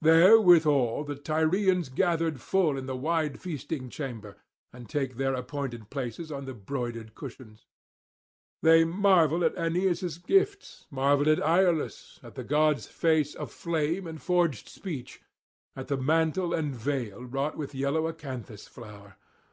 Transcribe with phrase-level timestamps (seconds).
[0.00, 4.36] Therewithal the Tyrians are gathered full in the wide feasting chamber,
[4.72, 7.66] and take their appointed places on the broidered cushions.
[8.62, 14.68] They marvel at Aeneas' gifts, marvel at Iülus, at the god's face aflame and forged
[14.68, 15.20] speech,
[15.74, 19.16] at the mantle and veil wrought with yellow acanthus flower.